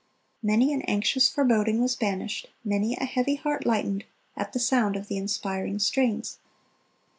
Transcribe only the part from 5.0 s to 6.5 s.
the inspiring strains.